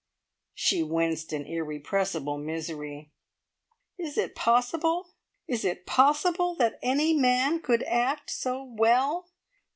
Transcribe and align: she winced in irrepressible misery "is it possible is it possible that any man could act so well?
she 0.55 0.81
winced 0.81 1.31
in 1.31 1.45
irrepressible 1.45 2.39
misery 2.39 3.11
"is 3.99 4.17
it 4.17 4.33
possible 4.33 5.11
is 5.47 5.63
it 5.63 5.85
possible 5.85 6.55
that 6.55 6.79
any 6.81 7.13
man 7.13 7.59
could 7.61 7.83
act 7.83 8.31
so 8.31 8.63
well? 8.63 9.29